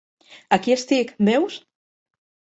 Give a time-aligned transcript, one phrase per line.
[0.55, 1.59] Aquí estic, veus!